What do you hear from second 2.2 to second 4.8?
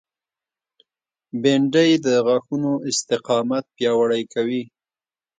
غاښونو استقامت پیاوړی کوي